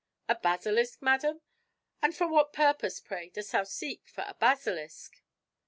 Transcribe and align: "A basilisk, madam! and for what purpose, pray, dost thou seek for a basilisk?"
"A 0.27 0.33
basilisk, 0.33 1.03
madam! 1.03 1.41
and 2.01 2.15
for 2.15 2.27
what 2.27 2.53
purpose, 2.53 2.99
pray, 2.99 3.29
dost 3.29 3.51
thou 3.51 3.63
seek 3.65 4.07
for 4.09 4.23
a 4.27 4.33
basilisk?" 4.33 5.21